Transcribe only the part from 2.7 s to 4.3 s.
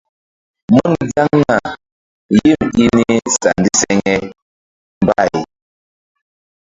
i ni sa ndiseŋe